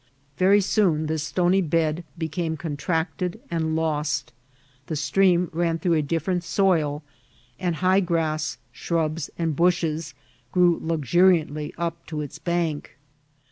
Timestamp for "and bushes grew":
9.37-10.79